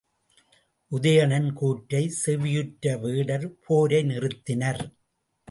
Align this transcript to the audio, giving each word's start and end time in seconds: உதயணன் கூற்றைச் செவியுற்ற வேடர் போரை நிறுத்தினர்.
உதயணன் 0.91 1.49
கூற்றைச் 1.53 2.17
செவியுற்ற 2.21 2.95
வேடர் 2.99 3.47
போரை 3.67 4.01
நிறுத்தினர். 4.03 4.83